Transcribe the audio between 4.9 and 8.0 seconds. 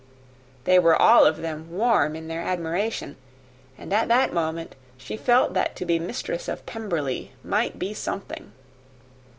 she felt that to be mistress of Pemberley might be